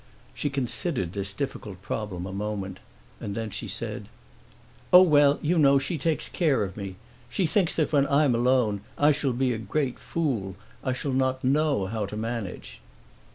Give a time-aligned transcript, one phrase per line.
[0.33, 2.79] She considered this difficult problem a moment
[3.19, 4.07] and then she said,
[4.91, 6.95] "Oh, well, you know, she takes care of me.
[7.29, 11.43] She thinks that when I'm alone I shall be a great fool, I shall not
[11.43, 12.81] know how to manage."